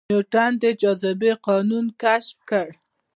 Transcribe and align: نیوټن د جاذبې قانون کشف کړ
نیوټن 0.09 0.51
د 0.63 0.65
جاذبې 0.81 1.31
قانون 1.47 1.85
کشف 2.01 2.37
کړ 2.49 2.67